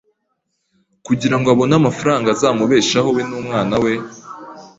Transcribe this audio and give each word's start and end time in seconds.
kugirango 1.05 1.47
abone 1.53 1.73
amafaranga 1.81 2.27
azamubeshaho 2.35 3.09
we 3.15 3.21
n’umwana 3.29 3.75
we 3.83 3.93